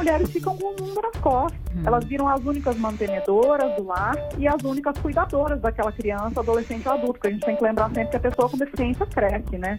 [0.00, 1.60] mulheres ficam com o mundo nas costas.
[1.76, 1.82] Hum.
[1.84, 6.94] Elas viram as únicas mantenedoras do lar e as únicas cuidadoras daquela criança, adolescente ou
[6.94, 9.78] adulto, porque a gente tem que lembrar sempre que a pessoa com deficiência cresce, né?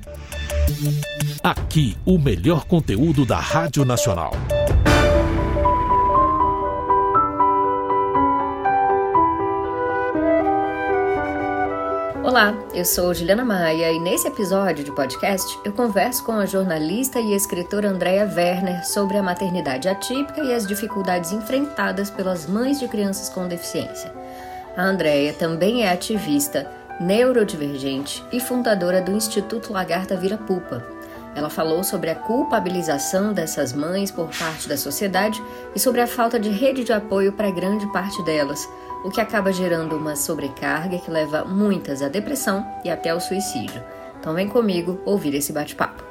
[1.43, 4.31] Aqui, o melhor conteúdo da Rádio Nacional.
[12.23, 17.19] Olá, eu sou Juliana Maia e nesse episódio de podcast eu converso com a jornalista
[17.19, 22.87] e escritora Andrea Werner sobre a maternidade atípica e as dificuldades enfrentadas pelas mães de
[22.87, 24.13] crianças com deficiência.
[24.77, 30.85] A Andrea também é ativista, neurodivergente e fundadora do Instituto Lagarta Vira Pupa.
[31.33, 35.41] Ela falou sobre a culpabilização dessas mães por parte da sociedade
[35.73, 38.69] e sobre a falta de rede de apoio para grande parte delas
[39.03, 43.81] o que acaba gerando uma sobrecarga que leva muitas à depressão e até ao suicídio.
[44.19, 46.03] Então vem comigo ouvir esse bate-papo.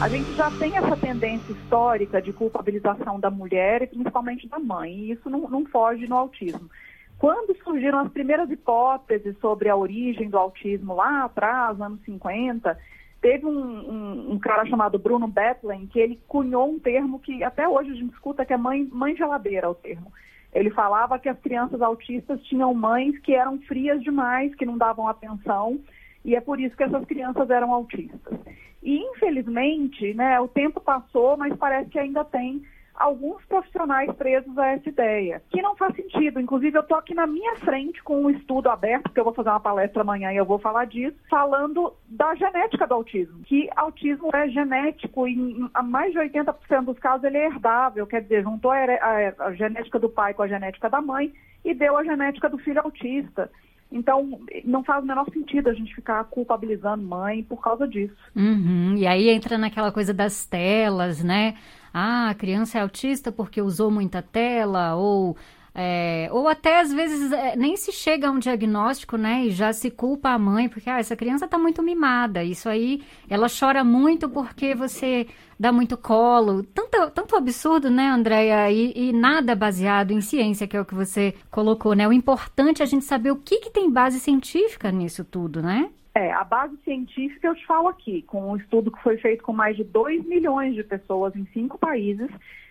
[0.00, 4.92] A gente já tem essa tendência histórica de culpabilização da mulher e principalmente da mãe,
[4.92, 6.70] e isso não, não foge no autismo.
[7.18, 12.78] Quando surgiram as primeiras hipóteses sobre a origem do autismo lá atrás, anos 50,
[13.20, 17.68] Teve um, um, um, cara chamado Bruno Bethlen que ele cunhou um termo que até
[17.68, 20.12] hoje a gente escuta que é mãe, mãe geladeira o termo.
[20.52, 25.08] Ele falava que as crianças autistas tinham mães que eram frias demais, que não davam
[25.08, 25.80] atenção,
[26.24, 28.38] e é por isso que essas crianças eram autistas.
[28.82, 32.62] E infelizmente, né, o tempo passou, mas parece que ainda tem
[32.98, 36.40] alguns profissionais presos a essa ideia, que não faz sentido.
[36.40, 39.50] Inclusive, eu estou aqui na minha frente com um estudo aberto, porque eu vou fazer
[39.50, 44.30] uma palestra amanhã e eu vou falar disso, falando da genética do autismo, que autismo
[44.34, 48.70] é genético e em mais de 80% dos casos ele é herdável, quer dizer, juntou
[48.70, 51.32] a, a, a genética do pai com a genética da mãe
[51.64, 53.50] e deu a genética do filho autista.
[53.90, 58.14] Então, não faz o menor sentido a gente ficar culpabilizando mãe por causa disso.
[58.36, 58.94] Uhum.
[58.96, 61.54] E aí entra naquela coisa das telas, né?
[61.92, 65.36] Ah, a criança é autista porque usou muita tela, ou,
[65.74, 69.72] é, ou até às vezes é, nem se chega a um diagnóstico, né, e já
[69.72, 73.84] se culpa a mãe, porque ah, essa criança está muito mimada, isso aí, ela chora
[73.84, 75.26] muito porque você
[75.58, 80.76] dá muito colo, tanto, tanto absurdo, né, Andréia, e, e, nada baseado em ciência, que
[80.76, 83.70] é o que você colocou, né, o importante é a gente saber o que, que
[83.70, 85.90] tem base científica nisso tudo, né?
[86.18, 89.52] É, a base científica eu te falo aqui, com um estudo que foi feito com
[89.52, 92.28] mais de 2 milhões de pessoas em cinco países,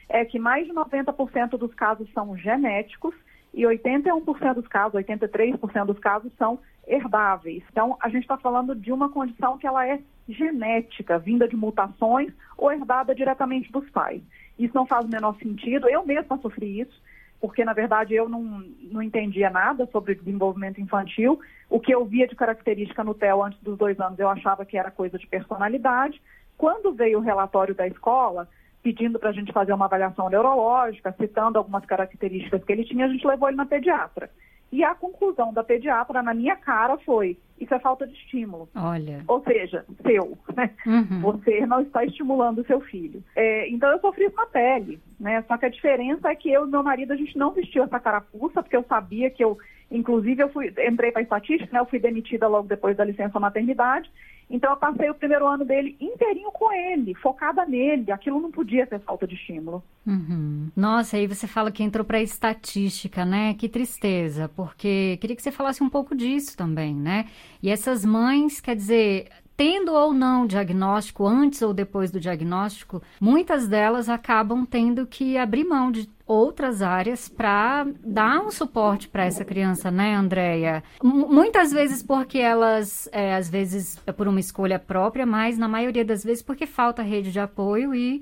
[0.10, 3.16] é que mais de 90% dos casos são genéticos
[3.54, 7.64] e 81% dos casos, 83% dos casos são herdáveis.
[7.72, 12.34] Então, a gente está falando de uma condição que ela é genética, vinda de mutações
[12.58, 14.22] ou herdada diretamente dos pais.
[14.60, 15.88] Isso não faz o menor sentido.
[15.88, 17.02] Eu mesma sofri isso
[17.40, 21.40] porque na verdade eu não, não entendia nada sobre desenvolvimento infantil.
[21.70, 24.78] O que eu via de característica no TEL antes dos dois anos eu achava que
[24.78, 26.22] era coisa de personalidade.
[26.58, 28.48] Quando veio o relatório da escola,
[28.82, 33.10] pedindo para a gente fazer uma avaliação neurológica, citando algumas características que ele tinha, a
[33.10, 34.30] gente levou ele na pediatra.
[34.72, 38.68] E a conclusão da pediatra na minha cara foi: isso é falta de estímulo.
[38.76, 39.24] Olha.
[39.28, 40.38] Ou seja, seu.
[40.56, 40.72] Né?
[40.86, 41.22] Uhum.
[41.22, 43.24] Você não está estimulando o seu filho.
[43.36, 45.00] É, então eu sofri isso na pele.
[45.20, 45.44] Né?
[45.48, 48.00] Só que a diferença é que eu e meu marido, a gente não vestiu essa
[48.00, 49.58] carapuça, porque eu sabia que eu
[49.90, 53.40] Inclusive, eu fui, entrei para a estatística, né, eu fui demitida logo depois da licença
[53.40, 54.12] maternidade.
[54.50, 58.12] Então, eu passei o primeiro ano dele inteirinho com ele, focada nele.
[58.12, 59.84] Aquilo não podia ser falta de estímulo.
[60.06, 60.70] Uhum.
[60.76, 63.54] Nossa, aí você fala que entrou para estatística, né?
[63.56, 67.26] Que tristeza, porque queria que você falasse um pouco disso também, né?
[67.62, 69.28] E essas mães, quer dizer,
[69.58, 75.64] tendo ou não diagnóstico, antes ou depois do diagnóstico, muitas delas acabam tendo que abrir
[75.66, 80.84] mão de outras áreas para dar um suporte para essa criança, né, Andréia?
[81.02, 86.06] Muitas vezes porque elas, é, às vezes, é por uma escolha própria, mas na maioria
[86.06, 88.22] das vezes porque falta rede de apoio e,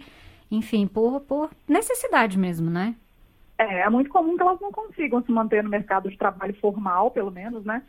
[0.50, 2.96] enfim, por, por necessidade mesmo, né?
[3.58, 7.12] É, é muito comum que elas não consigam se manter no mercado de trabalho formal,
[7.12, 7.82] pelo menos, né?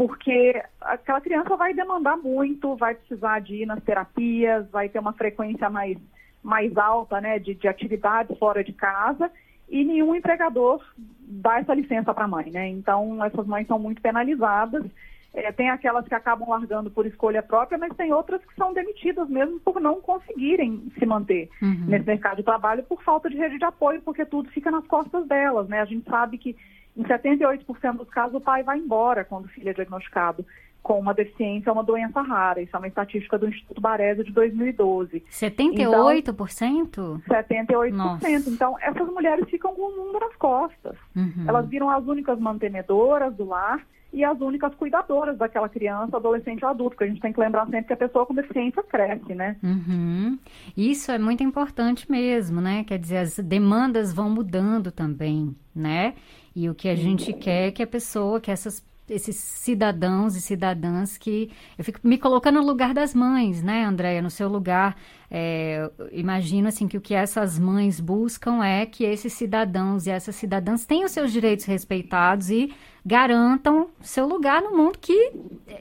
[0.00, 5.12] Porque aquela criança vai demandar muito, vai precisar de ir nas terapias, vai ter uma
[5.12, 5.98] frequência mais,
[6.42, 9.30] mais alta né, de, de atividades fora de casa
[9.68, 12.50] e nenhum empregador dá essa licença para a mãe.
[12.50, 12.68] Né?
[12.68, 14.86] Então, essas mães são muito penalizadas.
[15.34, 19.28] É, tem aquelas que acabam largando por escolha própria, mas tem outras que são demitidas
[19.28, 21.84] mesmo por não conseguirem se manter uhum.
[21.88, 25.28] nesse mercado de trabalho por falta de rede de apoio, porque tudo fica nas costas
[25.28, 25.68] delas.
[25.68, 25.78] Né?
[25.78, 26.56] A gente sabe que
[26.96, 30.44] em 78% dos casos, o pai vai embora quando o filho é diagnosticado
[30.82, 32.60] com uma deficiência ou uma doença rara.
[32.60, 35.22] Isso é uma estatística do Instituto Baresa de 2012.
[35.30, 36.80] 78%?
[36.80, 37.90] Então, 78%.
[37.92, 38.30] Nossa.
[38.30, 40.96] Então, essas mulheres ficam com o mundo nas costas.
[41.14, 41.44] Uhum.
[41.46, 46.70] Elas viram as únicas mantenedoras do lar e as únicas cuidadoras daquela criança, adolescente ou
[46.70, 49.56] adulto, porque a gente tem que lembrar sempre que a pessoa com deficiência cresce, né?
[49.62, 50.36] Uhum.
[50.76, 52.82] Isso é muito importante mesmo, né?
[52.84, 56.14] Quer dizer, as demandas vão mudando também, né?
[56.54, 60.40] E o que a gente quer é que a pessoa, que essas esses cidadãos e
[60.40, 64.96] cidadãs que eu fico me colocando no lugar das mães, né, Andréia, no seu lugar.
[65.32, 70.34] É, imagino assim que o que essas mães buscam é que esses cidadãos e essas
[70.34, 72.72] cidadãs tenham seus direitos respeitados e
[73.06, 75.32] garantam seu lugar no mundo que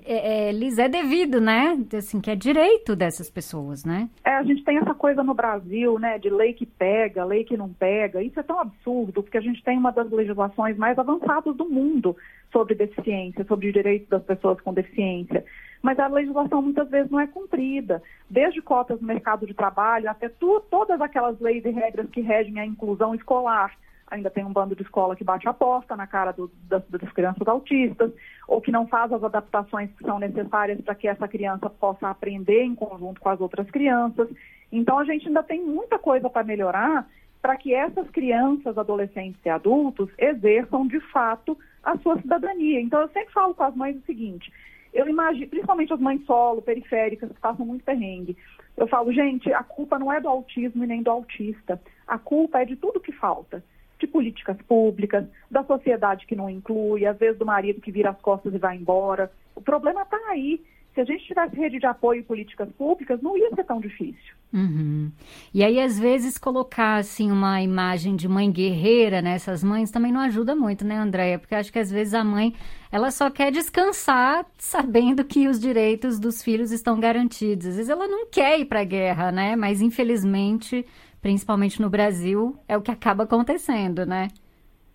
[0.05, 1.77] é, é, lhes é devido, né?
[1.97, 4.07] Assim, que é direito dessas pessoas, né?
[4.23, 7.57] É, a gente tem essa coisa no Brasil, né, de lei que pega, lei que
[7.57, 8.21] não pega.
[8.21, 12.15] Isso é tão absurdo, porque a gente tem uma das legislações mais avançadas do mundo
[12.51, 15.43] sobre deficiência, sobre direitos das pessoas com deficiência
[15.81, 20.27] mas a legislação muitas vezes não é cumprida, desde cotas no mercado de trabalho até
[20.27, 23.73] tu, todas aquelas leis e regras que regem a inclusão escolar.
[24.11, 27.11] Ainda tem um bando de escola que bate a porta na cara do, das, das
[27.13, 28.11] crianças autistas,
[28.47, 32.63] ou que não faz as adaptações que são necessárias para que essa criança possa aprender
[32.63, 34.27] em conjunto com as outras crianças.
[34.71, 37.07] Então, a gente ainda tem muita coisa para melhorar
[37.41, 42.81] para que essas crianças, adolescentes e adultos exerçam de fato a sua cidadania.
[42.81, 44.51] Então, eu sempre falo com as mães o seguinte:
[44.93, 48.35] eu imagino, principalmente as mães solo, periféricas, que passam muito perrengue.
[48.75, 51.81] Eu falo, gente, a culpa não é do autismo e nem do autista.
[52.07, 53.63] A culpa é de tudo que falta.
[53.99, 58.21] De políticas públicas, da sociedade que não inclui, às vezes do marido que vira as
[58.21, 59.29] costas e vai embora.
[59.55, 60.61] O problema está aí.
[60.99, 64.35] Se a gente tivesse rede de apoio e políticas públicas, não ia ser tão difícil.
[64.53, 65.09] Uhum.
[65.53, 70.19] E aí, às vezes, colocar assim uma imagem de mãe guerreira nessas mães também não
[70.19, 71.39] ajuda muito, né, Andréia?
[71.39, 72.53] Porque acho que às vezes a mãe
[72.91, 77.67] ela só quer descansar sabendo que os direitos dos filhos estão garantidos.
[77.67, 79.55] Às vezes ela não quer ir para a guerra, né?
[79.55, 80.85] Mas infelizmente,
[81.21, 84.27] principalmente no Brasil, é o que acaba acontecendo, né?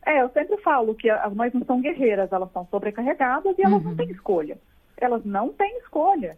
[0.04, 3.82] É, eu sempre falo que as mães não são guerreiras, elas são sobrecarregadas e elas
[3.82, 3.88] uhum.
[3.88, 4.58] não têm escolha.
[4.96, 6.36] Elas não têm escolha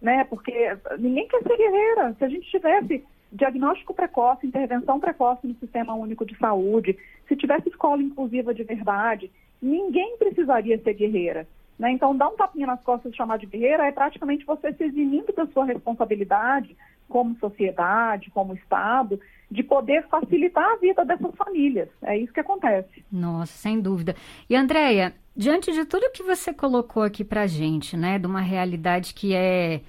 [0.00, 0.24] né?
[0.24, 0.52] Porque
[0.98, 2.14] ninguém quer ser guerreira.
[2.18, 6.96] Se a gente tivesse diagnóstico precoce, intervenção precoce no Sistema Único de Saúde,
[7.26, 11.46] se tivesse escola inclusiva de verdade, ninguém precisaria ser guerreira.
[11.78, 11.92] Né?
[11.92, 15.32] Então, dar um tapinha nas costas e chamar de guerreira é praticamente você se eximindo
[15.32, 16.76] da sua responsabilidade
[17.08, 19.20] como sociedade, como Estado,
[19.50, 21.88] de poder facilitar a vida dessas famílias.
[22.02, 23.04] É isso que acontece.
[23.10, 24.14] Nossa, sem dúvida.
[24.48, 29.14] E, Andréia, diante de tudo que você colocou aqui para gente, né, de uma realidade
[29.14, 29.80] que é,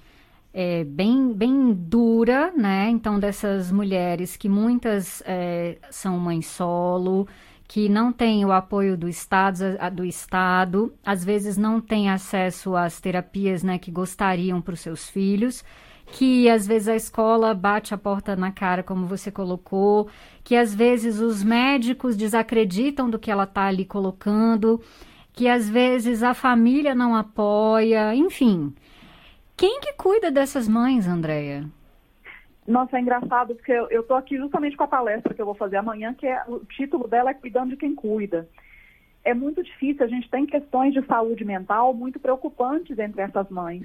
[0.54, 7.28] é bem, bem dura, né, então dessas mulheres que muitas é, são mães solo,
[7.68, 13.00] que não têm o apoio do Estado, do Estado, às vezes não têm acesso às
[13.00, 15.62] terapias, né, que gostariam para os seus filhos,
[16.12, 20.08] que às vezes a escola bate a porta na cara, como você colocou,
[20.42, 24.80] que às vezes os médicos desacreditam do que ela está ali colocando,
[25.32, 28.74] que às vezes a família não apoia, enfim.
[29.56, 31.66] Quem que cuida dessas mães, Andréia?
[32.66, 35.76] Nossa, é engraçado porque eu estou aqui justamente com a palestra que eu vou fazer
[35.76, 38.48] amanhã, que é o título dela é Cuidando de Quem Cuida.
[39.24, 43.82] É muito difícil, a gente tem questões de saúde mental muito preocupantes entre essas mães.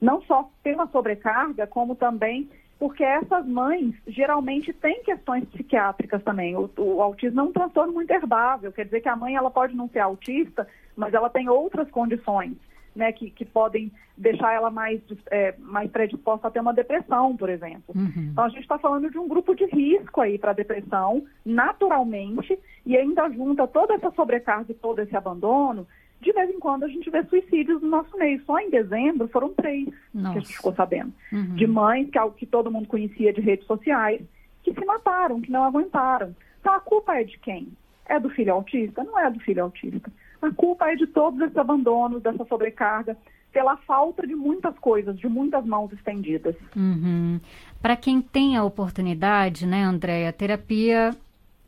[0.00, 2.48] Não só pela sobrecarga, como também
[2.78, 6.56] porque essas mães geralmente têm questões psiquiátricas também.
[6.56, 9.74] O, o, autismo é um transtorno muito herdável, quer dizer que a mãe ela pode
[9.74, 12.56] não ser autista, mas ela tem outras condições.
[12.96, 15.00] Né, que, que, podem deixar ela mais,
[15.30, 17.94] é, mais predisposta a ter uma depressão, por exemplo.
[17.94, 18.30] Uhum.
[18.32, 22.96] Então, a gente está falando de um grupo de risco aí para depressão, naturalmente, e
[22.96, 25.86] ainda junta toda essa sobrecarga e todo esse abandono,
[26.20, 28.42] de vez em quando a gente vê suicídios no nosso meio.
[28.44, 30.32] Só em dezembro foram três Nossa.
[30.32, 31.12] que a gente ficou sabendo.
[31.32, 31.54] Uhum.
[31.54, 34.20] De mães que, que todo mundo conhecia de redes sociais,
[34.62, 36.34] que se mataram, que não aguentaram.
[36.60, 37.68] Então a culpa é de quem?
[38.06, 39.04] É do filho autista?
[39.04, 40.10] Não é do filho autista.
[40.40, 43.16] A culpa é de todos esses abandonos, dessa sobrecarga,
[43.52, 46.54] pela falta de muitas coisas, de muitas mãos estendidas.
[46.76, 47.40] Uhum.
[47.80, 51.16] Para quem tem a oportunidade, né, Andréia, terapia,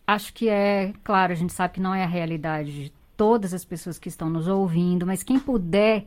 [0.06, 3.64] acho que é, claro, a gente sabe que não é a realidade de todas as
[3.64, 6.04] pessoas que estão nos ouvindo, mas quem puder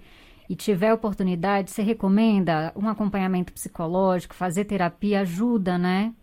[0.49, 6.13] e tiver oportunidade, você recomenda um acompanhamento psicológico, fazer terapia ajuda, né?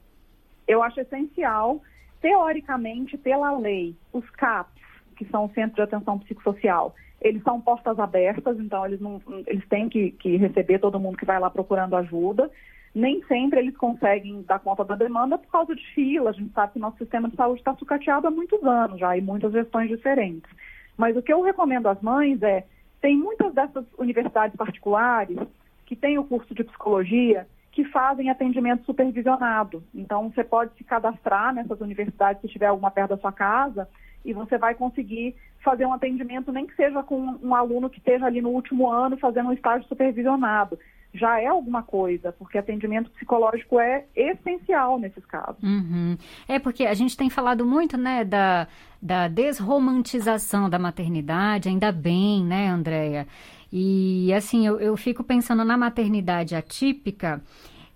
[0.67, 1.83] Eu acho essencial.
[2.21, 4.80] Teoricamente, pela lei, os CAPs,
[5.21, 9.69] que são o Centro de Atenção Psicossocial, eles são portas abertas, então eles, não, eles
[9.69, 12.51] têm que, que receber todo mundo que vai lá procurando ajuda.
[12.95, 16.31] Nem sempre eles conseguem dar conta da demanda por causa de fila.
[16.31, 19.21] A gente sabe que nosso sistema de saúde está sucateado há muitos anos já e
[19.21, 20.51] muitas gestões diferentes.
[20.97, 22.65] Mas o que eu recomendo às mães é,
[23.03, 25.39] tem muitas dessas universidades particulares
[25.85, 29.85] que têm o curso de psicologia que fazem atendimento supervisionado.
[29.95, 33.87] Então, você pode se cadastrar nessas universidades se tiver alguma perto da sua casa
[34.25, 38.27] e você vai conseguir fazer um atendimento, nem que seja com um aluno que esteja
[38.27, 40.79] ali no último ano fazendo um estágio supervisionado.
[41.13, 45.61] Já é alguma coisa, porque atendimento psicológico é essencial nesses casos.
[45.63, 46.17] Uhum.
[46.47, 48.69] É porque a gente tem falado muito, né, da,
[49.03, 53.27] da desromantização da maternidade, ainda bem, né, Andréia?
[53.73, 57.43] E assim, eu, eu fico pensando na maternidade atípica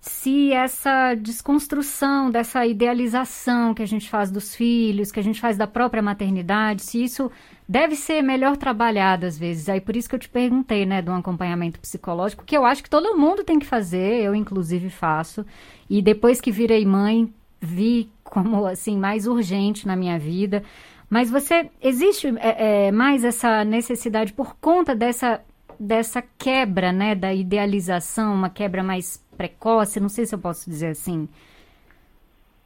[0.06, 5.56] se essa desconstrução dessa idealização que a gente faz dos filhos, que a gente faz
[5.56, 7.30] da própria maternidade, se isso
[7.66, 9.66] deve ser melhor trabalhado às vezes.
[9.66, 12.82] Aí por isso que eu te perguntei, né, de um acompanhamento psicológico, que eu acho
[12.82, 15.44] que todo mundo tem que fazer, eu inclusive faço.
[15.88, 20.62] E depois que virei mãe, vi como assim mais urgente na minha vida.
[21.08, 25.40] Mas você existe é, é, mais essa necessidade por conta dessa
[25.78, 30.88] dessa quebra, né, da idealização, uma quebra mais precoce, não sei se eu posso dizer
[30.88, 31.28] assim.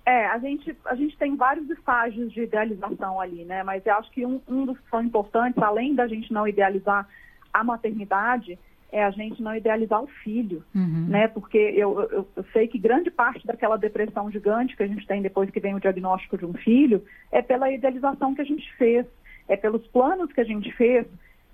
[0.09, 3.63] É, a gente, a gente tem vários estágios de idealização ali, né?
[3.63, 7.07] Mas eu acho que um, um dos que são importantes, além da gente não idealizar
[7.53, 8.59] a maternidade,
[8.91, 11.07] é a gente não idealizar o filho, uhum.
[11.09, 11.29] né?
[11.29, 15.21] Porque eu, eu, eu, sei que grande parte daquela depressão gigante que a gente tem
[15.21, 19.05] depois que vem o diagnóstico de um filho é pela idealização que a gente fez,
[19.47, 21.07] é pelos planos que a gente fez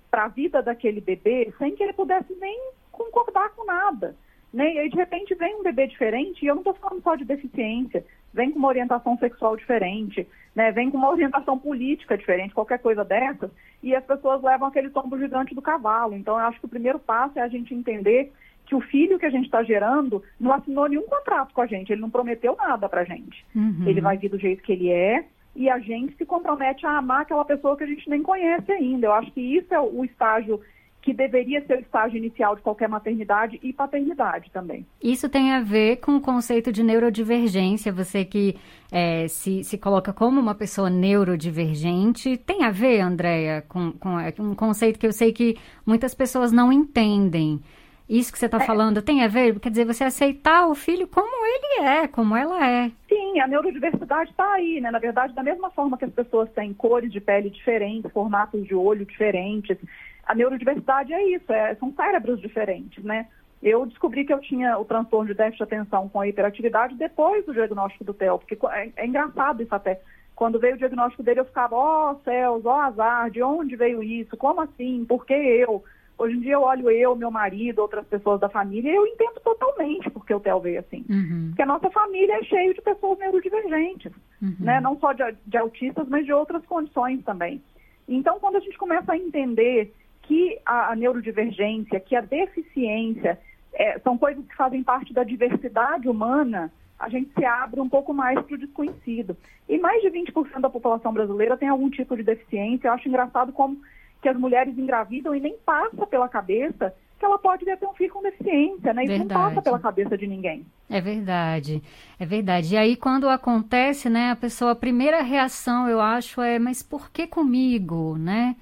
[0.09, 4.15] para a vida daquele bebê sem que ele pudesse nem concordar com nada.
[4.55, 4.73] Né?
[4.73, 7.25] E aí, de repente, vem um bebê diferente, e eu não estou falando só de
[7.25, 10.71] deficiência, vem com uma orientação sexual diferente, né?
[10.71, 13.51] vem com uma orientação política diferente, qualquer coisa dessas,
[13.83, 16.15] e as pessoas levam aquele tombo gigante do cavalo.
[16.15, 18.31] Então, eu acho que o primeiro passo é a gente entender
[18.65, 21.91] que o filho que a gente está gerando não assinou nenhum contrato com a gente,
[21.91, 23.45] ele não prometeu nada para a gente.
[23.53, 23.83] Uhum.
[23.85, 27.23] Ele vai vir do jeito que ele é, e a gente se compromete a amar
[27.23, 29.07] aquela pessoa que a gente nem conhece ainda.
[29.07, 30.61] Eu acho que isso é o estágio
[31.05, 34.83] que deveria ser o estágio inicial de qualquer maternidade e paternidade também.
[34.99, 37.93] Isso tem a ver com o conceito de neurodivergência.
[37.93, 38.57] Você que
[38.91, 44.33] é, se, se coloca como uma pessoa neurodivergente, tem a ver, Andréia, com, com é,
[44.39, 47.61] um conceito que eu sei que muitas pessoas não entendem.
[48.09, 48.65] Isso que você está é.
[48.65, 49.59] falando tem a ver?
[49.59, 52.91] Quer dizer, você aceitar o filho como ele é, como ela é.
[53.35, 54.89] Sim, a neurodiversidade está aí, né?
[54.89, 58.73] Na verdade, da mesma forma que as pessoas têm cores de pele diferentes, formatos de
[58.73, 59.77] olho diferentes,
[60.25, 63.27] a neurodiversidade é isso, é, são cérebros diferentes, né?
[63.61, 67.45] Eu descobri que eu tinha o transtorno de déficit de atenção com a hiperatividade depois
[67.45, 69.99] do diagnóstico do TEL, porque é, é engraçado isso até.
[70.33, 73.75] Quando veio o diagnóstico dele, eu ficava, ó oh, céus, ó oh, azar, de onde
[73.75, 74.37] veio isso?
[74.37, 75.03] Como assim?
[75.03, 75.83] Por que eu?
[76.17, 79.39] Hoje em dia eu olho eu, meu marido, outras pessoas da família e eu entendo
[79.43, 81.05] totalmente porque o TEL veio assim.
[81.09, 81.47] Uhum.
[81.49, 84.55] Porque a nossa família é cheia de pessoas neurodivergentes, uhum.
[84.59, 84.79] né?
[84.79, 87.61] Não só de, de autistas, mas de outras condições também.
[88.07, 93.39] Então, quando a gente começa a entender que a, a neurodivergência, que a deficiência
[93.73, 98.13] é, são coisas que fazem parte da diversidade humana, a gente se abre um pouco
[98.13, 99.35] mais para o desconhecido.
[99.67, 102.87] E mais de 20% da população brasileira tem algum tipo de deficiência.
[102.87, 103.77] Eu acho engraçado como
[104.25, 108.11] que as mulheres engravidam e nem passa pela cabeça que ela pode ter um filho
[108.11, 109.03] com deficiência, né?
[109.03, 109.39] Isso verdade.
[109.39, 110.65] não passa pela cabeça de ninguém.
[110.89, 111.79] É verdade,
[112.19, 112.73] é verdade.
[112.73, 117.11] E aí, quando acontece, né, a pessoa, a primeira reação, eu acho, é, mas por
[117.11, 118.55] que comigo, né?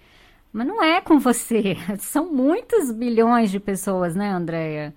[0.51, 1.75] Mas não é com você.
[1.98, 4.93] São muitos bilhões de pessoas, né, Andréia?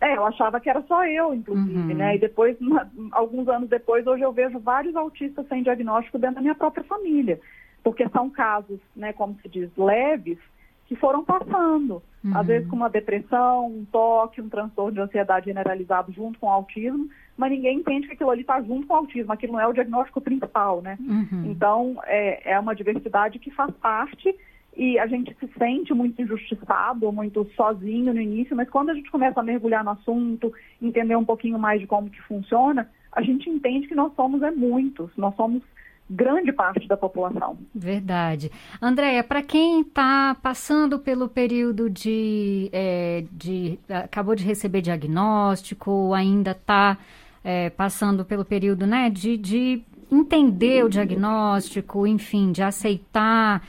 [0.00, 1.96] É, eu achava que era só eu, inclusive, uhum.
[1.96, 2.16] né?
[2.16, 2.56] E depois,
[3.12, 7.40] alguns anos depois, hoje eu vejo vários autistas sem diagnóstico dentro da minha própria família.
[7.88, 10.38] Porque são casos, né, como se diz, leves,
[10.86, 12.02] que foram passando.
[12.22, 12.36] Uhum.
[12.36, 16.50] Às vezes com uma depressão, um toque, um transtorno de ansiedade generalizado junto com o
[16.50, 19.66] autismo, mas ninguém entende que aquilo ali está junto com o autismo, aquilo não é
[19.66, 20.98] o diagnóstico principal, né?
[21.00, 21.44] Uhum.
[21.46, 24.36] Então, é, é uma diversidade que faz parte
[24.76, 29.10] e a gente se sente muito injustiçado, muito sozinho no início, mas quando a gente
[29.10, 33.48] começa a mergulhar no assunto, entender um pouquinho mais de como que funciona, a gente
[33.48, 35.62] entende que nós somos é muitos, nós somos
[36.08, 37.58] grande parte da população.
[37.74, 38.50] Verdade.
[38.80, 46.52] Andréia, para quem está passando pelo período de, é, de, acabou de receber diagnóstico, ainda
[46.52, 46.96] está
[47.44, 53.62] é, passando pelo período né, de, de entender o diagnóstico, enfim, de aceitar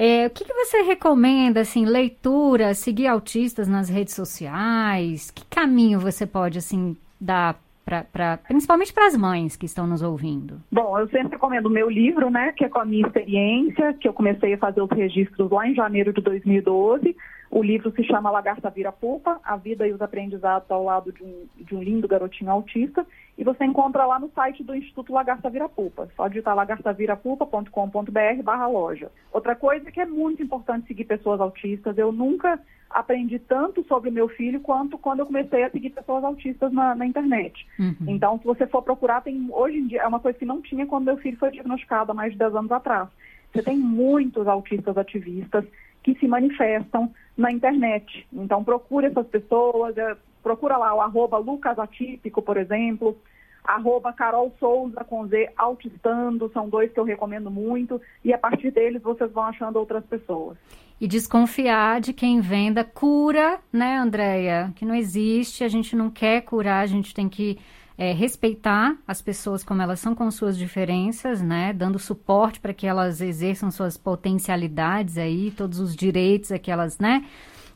[0.00, 5.32] é, o que, que, você recomenda, assim, leitura, seguir autistas nas redes sociais?
[5.32, 10.02] Que caminho você pode, assim, dar Pra, pra, principalmente para as mães que estão nos
[10.02, 10.60] ouvindo?
[10.70, 14.06] Bom, eu sempre recomendo o meu livro, né, que é com a minha experiência, que
[14.06, 17.16] eu comecei a fazer os registros lá em janeiro de 2012.
[17.50, 21.22] O livro se chama Lagarta Vira Pupa, A Vida e os Aprendizados ao Lado de
[21.22, 23.06] um, de um Lindo Garotinho Autista.
[23.38, 26.08] E você encontra lá no site do Instituto Lagarta Vira Pupa.
[26.16, 29.10] Só digitar lagartavirapupa.com.br barra loja.
[29.32, 31.96] Outra coisa que é muito importante seguir pessoas autistas.
[31.96, 32.58] Eu nunca
[32.90, 36.96] aprendi tanto sobre o meu filho quanto quando eu comecei a seguir pessoas autistas na,
[36.96, 37.64] na internet.
[37.78, 37.94] Uhum.
[38.08, 40.84] Então, se você for procurar, tem hoje em dia, é uma coisa que não tinha
[40.86, 43.08] quando meu filho foi diagnosticado há mais de 10 anos atrás
[43.52, 45.64] você tem muitos autistas ativistas
[46.02, 48.26] que se manifestam na internet.
[48.32, 53.16] Então procure essas pessoas, é, procura lá o arroba Lucas Atípico, por exemplo,
[53.64, 58.70] arroba Carol Souza com Z Autistando, são dois que eu recomendo muito, e a partir
[58.70, 60.56] deles vocês vão achando outras pessoas.
[61.00, 64.72] E desconfiar de quem venda cura, né, Andréia?
[64.74, 67.58] Que não existe, a gente não quer curar, a gente tem que
[67.96, 71.72] é, respeitar as pessoas como elas são com suas diferenças, né?
[71.72, 77.24] Dando suporte para que elas exerçam suas potencialidades aí, todos os direitos que elas, né?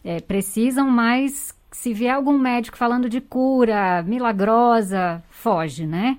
[0.02, 6.18] É, precisam, mas se vier algum médico falando de cura milagrosa, foge, né?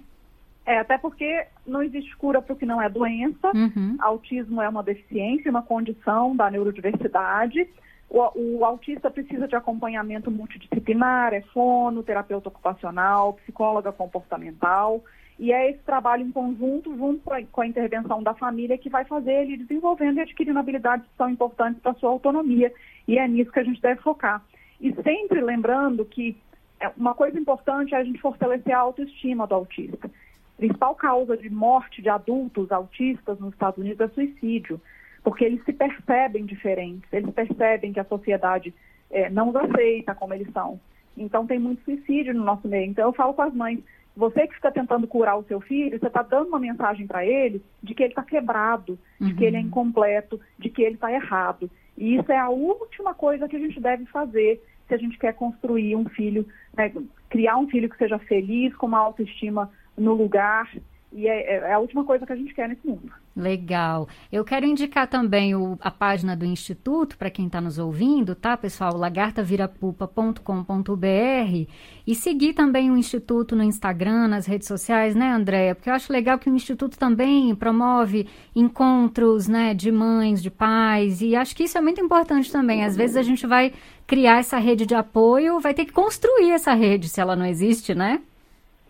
[0.65, 3.51] É, até porque não existe cura para o que não é doença.
[3.53, 3.97] Uhum.
[3.99, 7.67] Autismo é uma deficiência, uma condição da neurodiversidade.
[8.09, 15.03] O, o, autista precisa de acompanhamento multidisciplinar, é fono, terapeuta ocupacional, psicóloga comportamental.
[15.37, 18.89] E é esse trabalho em conjunto, junto com a, com a intervenção da família, que
[18.89, 22.71] vai fazer ele desenvolvendo e adquirindo habilidades que são importantes para a sua autonomia.
[23.07, 24.41] E é nisso que a gente deve focar.
[24.79, 26.37] E sempre lembrando que
[26.79, 30.07] é, uma coisa importante é a gente fortalecer a autoestima do autista.
[30.07, 34.79] A principal causa de morte de adultos autistas nos Estados Unidos é suicídio,
[35.23, 38.73] porque eles se percebem diferentes, eles percebem que a sociedade
[39.09, 40.79] é, não os aceita como eles são.
[41.15, 42.89] Então tem muito suicídio no nosso meio.
[42.89, 43.79] Então eu falo com as mães,
[44.15, 47.63] você que fica tentando curar o seu filho, você está dando uma mensagem para ele
[47.81, 49.27] de que ele está quebrado, uhum.
[49.27, 49.67] de que ele é uhum.
[49.67, 51.69] incompleto, de que ele está errado.
[51.97, 55.33] E isso é a última coisa que a gente deve fazer se a gente quer
[55.33, 56.45] construir um filho,
[56.75, 56.91] né,
[57.29, 60.69] criar um filho que seja feliz, com uma autoestima no lugar.
[61.15, 63.11] E é, é, a última coisa que a gente quer nesse mundo.
[63.35, 64.07] Legal.
[64.31, 68.57] Eu quero indicar também o, a página do Instituto para quem está nos ouvindo, tá,
[68.57, 68.97] pessoal?
[68.97, 71.69] lagartavirapupa.com.br
[72.05, 75.75] e seguir também o Instituto no Instagram, nas redes sociais, né, Andréia?
[75.75, 81.21] Porque eu acho legal que o Instituto também promove encontros, né, de mães, de pais,
[81.21, 82.83] e acho que isso é muito importante também.
[82.83, 83.71] Às vezes a gente vai
[84.07, 87.93] criar essa rede de apoio, vai ter que construir essa rede se ela não existe,
[87.93, 88.19] né?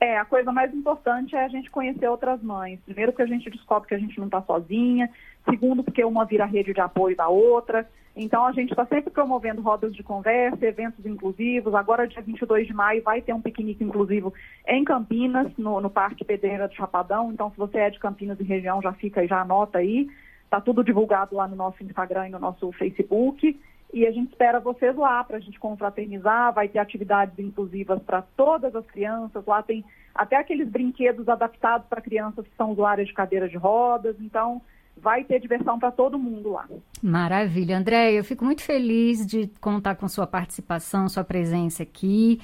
[0.03, 2.77] É, a coisa mais importante é a gente conhecer outras mães.
[2.83, 5.09] Primeiro, porque a gente descobre que a gente não está sozinha.
[5.49, 7.89] Segundo, porque uma vira rede de apoio da outra.
[8.13, 11.73] Então, a gente está sempre promovendo rodas de conversa, eventos inclusivos.
[11.73, 14.33] Agora, dia 22 de maio, vai ter um piquenique inclusivo
[14.67, 17.31] em Campinas, no, no Parque Pedreira do Chapadão.
[17.31, 20.09] Então, se você é de Campinas e região, já fica e já anota aí.
[20.43, 23.57] Está tudo divulgado lá no nosso Instagram e no nosso Facebook.
[23.93, 26.51] E a gente espera vocês lá para a gente confraternizar.
[26.51, 29.45] Vai ter atividades inclusivas para todas as crianças.
[29.45, 34.15] Lá tem até aqueles brinquedos adaptados para crianças que são usuárias de cadeiras de rodas.
[34.19, 34.61] Então,
[34.97, 36.67] vai ter diversão para todo mundo lá.
[37.03, 37.77] Maravilha.
[37.77, 42.41] André, eu fico muito feliz de contar com sua participação, sua presença aqui.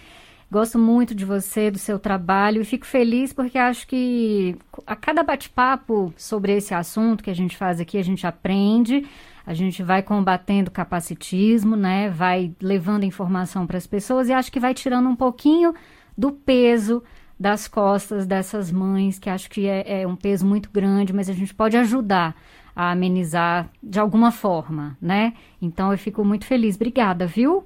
[0.51, 5.21] Gosto muito de você, do seu trabalho e fico feliz porque acho que a cada
[5.21, 9.07] bate-papo sobre esse assunto que a gente faz aqui, a gente aprende,
[9.45, 12.09] a gente vai combatendo capacitismo, né?
[12.09, 15.73] Vai levando informação para as pessoas e acho que vai tirando um pouquinho
[16.17, 17.03] do peso
[17.39, 21.33] das costas dessas mães, que acho que é, é um peso muito grande, mas a
[21.33, 22.35] gente pode ajudar
[22.75, 25.33] a amenizar de alguma forma, né?
[25.61, 26.75] Então eu fico muito feliz.
[26.75, 27.63] Obrigada, viu?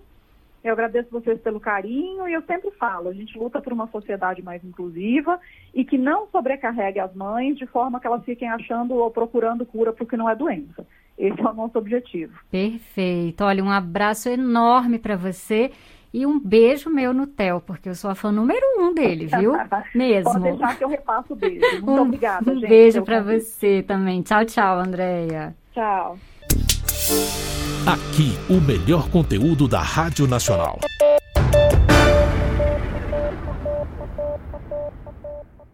[0.64, 4.42] Eu agradeço vocês pelo carinho e eu sempre falo, a gente luta por uma sociedade
[4.42, 5.38] mais inclusiva
[5.74, 9.92] e que não sobrecarregue as mães de forma que elas fiquem achando ou procurando cura
[9.92, 10.88] porque não é doença.
[11.18, 12.34] Esse é o nosso objetivo.
[12.50, 13.44] Perfeito.
[13.44, 15.72] Olha, um abraço enorme para você
[16.14, 19.54] e um beijo meu no Theo, porque eu sou a fã número um dele, viu?
[19.96, 20.32] Mesmo.
[20.32, 21.60] Pode deixar que eu repasso o beijo.
[21.82, 22.66] Muito um, obrigada, um gente.
[22.66, 24.22] Um beijo para você também.
[24.22, 25.56] Tchau, tchau, Andréia.
[25.74, 26.18] Tchau.
[27.88, 30.80] Aqui, o melhor conteúdo da Rádio Nacional.